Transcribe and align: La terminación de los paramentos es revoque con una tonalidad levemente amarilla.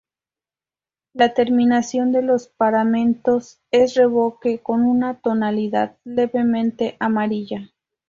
La 1.13 1.35
terminación 1.35 2.11
de 2.11 2.23
los 2.23 2.47
paramentos 2.47 3.59
es 3.69 3.93
revoque 3.93 4.57
con 4.57 4.87
una 4.87 5.19
tonalidad 5.19 5.95
levemente 6.05 6.97
amarilla. 6.99 7.69